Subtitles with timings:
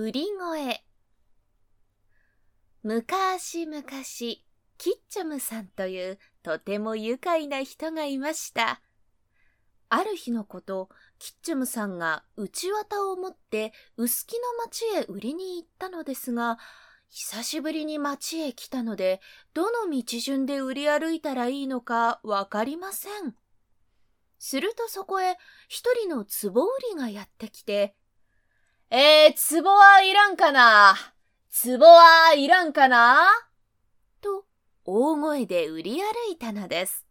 [0.00, 0.80] 売り声。
[2.84, 8.80] 昔々キッチョムさんというとても愉快な人がいました。
[9.88, 10.88] ある日のこと
[11.18, 16.60] キッチョムさんが内綿を持って臼杵の町へ売りに行ったのですが
[17.08, 19.20] 久しぶりに町へ来たので
[19.52, 23.34] どの道順で売り歩いたらいいのかわかりません。
[24.38, 25.36] するとそこへ
[25.66, 27.96] 一人の壺売りがやってきて
[28.90, 30.96] えー、壺はいらんかな？
[31.62, 33.28] 壺はいらんかな？
[34.22, 34.46] と
[34.86, 37.04] 大声で売り歩いたのです。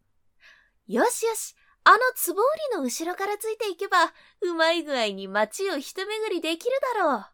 [0.88, 1.53] よしよし、
[1.84, 7.26] あの壺売りの後ろからついていけば、うまい具合に街を一巡りできるだろう。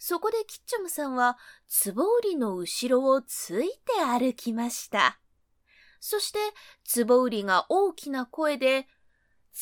[0.00, 1.38] そこでキッチョムさんは
[1.84, 5.20] 壺売りの後ろをついて歩きました。
[6.00, 6.40] そして
[7.04, 8.88] 壺売りが大きな声で、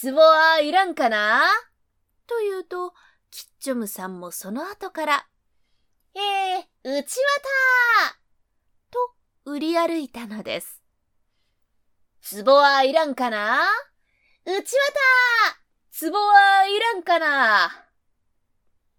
[0.03, 1.43] 壺はいらんかな？
[2.27, 2.95] と言うと、
[3.37, 5.27] キッチョムさんもその後から、
[6.15, 7.25] えー、うちわ
[8.13, 8.19] た
[8.93, 10.81] と売り歩いたのです。
[12.45, 13.65] 壺はいらんかな
[14.47, 14.63] うちわ
[15.91, 17.73] た壺はいらんかな？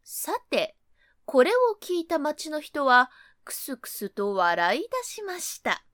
[0.04, 0.76] さて、
[1.24, 3.10] これを聞いた町の人は、
[3.46, 5.86] くすくすと笑い出しました。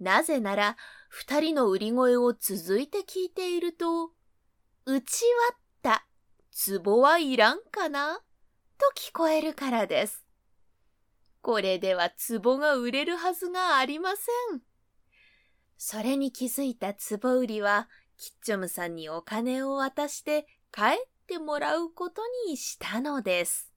[0.00, 0.78] なぜなら、
[1.10, 4.12] 二人の売り声を続いて聞いていると、
[4.86, 5.56] うちわ
[6.66, 8.20] 壺はいらんかな？
[8.78, 10.24] と聞こえるからです。
[11.42, 12.10] これでは
[12.42, 14.62] 壺が売れるはずがありません。
[15.76, 23.70] それに気づいた壺売りは、キッチョムさんにお金を渡して帰ってもらうことにしたのです。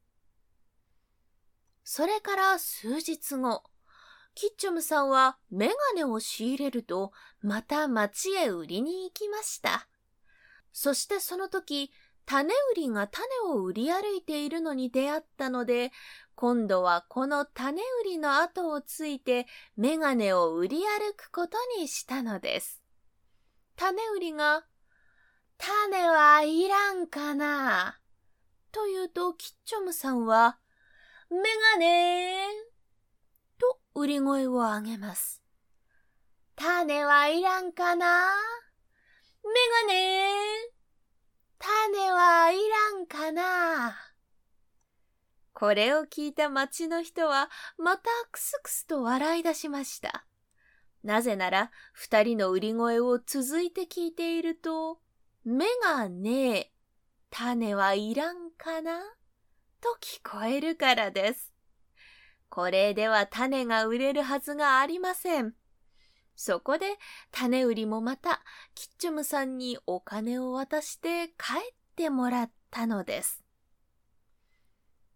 [1.83, 3.63] それから数日後、
[4.35, 9.87] キッチョムさんはメガネを仕入れると、また町へ売りに行きました。
[10.71, 11.91] そしてその時、
[12.27, 15.93] 種売りが種を売り歩いているのに出会ったので、
[16.35, 19.47] 今度はこの種売りの後をついて
[19.77, 22.81] メガネを売り歩くことにしたのです。
[23.77, 24.65] 種売りが、
[25.57, 27.97] 種はいらんかな
[28.73, 30.59] と言うと、キッチョムさんは、
[31.31, 31.37] メ
[31.73, 32.45] ガネ
[33.57, 35.41] と売り声を上げます。
[36.57, 38.35] 種はいらんかな
[39.43, 39.51] メ
[39.87, 40.27] ガネ
[41.59, 43.95] 種はいらんかな
[45.53, 50.25] これを聞いた町の人はまたクスクスと笑い出しました。
[51.03, 54.99] なぜなら二人の売り声を続いて聞いていると、
[55.43, 56.71] 目がねえ、
[57.31, 58.99] 種はいらんかな
[59.81, 61.51] と聞こえるからです。
[62.49, 65.53] これでは種が売れるはずがありません。
[66.35, 66.85] そこで
[67.31, 68.43] 種売りもまた
[68.75, 71.33] キッチョムさんにお金を渡して帰
[71.73, 73.43] ってもらったのです。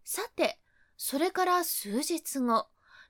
[0.04, 0.60] さて、
[0.98, 2.68] それから数日後、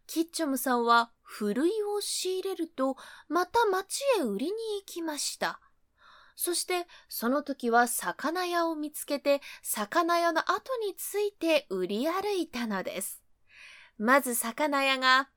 [0.08, 2.98] キッチョムさんはふるいを仕入れると、
[3.28, 5.60] また町へ売りに行きました。
[6.36, 13.22] そして、その時は魚屋を見つけて、魚屋の後について売り歩いたのです。
[13.98, 15.30] まず魚屋が、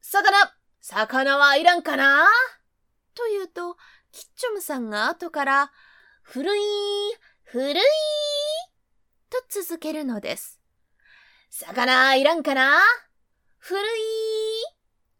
[0.00, 2.26] 魚魚はいらんかな？
[3.14, 3.76] と言うと、
[4.12, 5.72] キッチョムさんが後から、
[6.22, 6.60] 古い、
[7.42, 7.80] 古いと
[9.64, 10.60] 続けるのです。
[11.48, 12.78] 魚いらんかな？
[13.56, 13.82] 古い、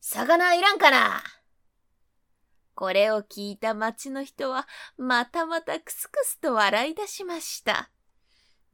[0.00, 1.22] 魚いらんかな？
[2.74, 7.90] これを聞いた町の人は、またまたクスクスと笑い出しました。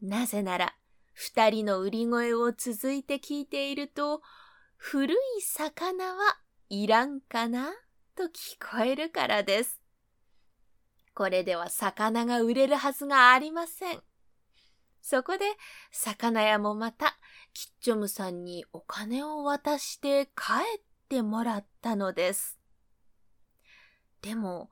[0.00, 0.74] なぜなら、
[1.12, 4.20] 二人の売り声を続いて聞いていると、
[4.76, 6.38] 古い魚は
[6.70, 7.70] いらんかな？
[8.16, 9.80] と聞こえるからです。
[11.14, 14.02] これでは魚が売れるはずがありません。
[15.02, 15.44] そこで
[15.90, 17.18] 魚屋もまた
[17.52, 22.58] キッチョムさんにお金を渡して帰ってもらったのです。
[24.22, 24.70] でも、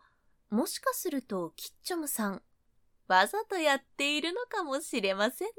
[0.49, 2.43] もしかするとキッチョムさん、
[3.09, 5.55] わざとやっているのかもしれませんね。